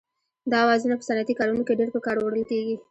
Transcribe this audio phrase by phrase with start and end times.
[0.51, 2.75] دا اوزارونه په صنعتي کارونو کې ډېر په کار وړل کېږي.